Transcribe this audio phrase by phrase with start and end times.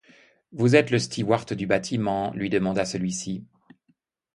[0.51, 2.33] Vous êtes le stewart du bâtiment?
[2.33, 3.45] lui demanda celui-ci.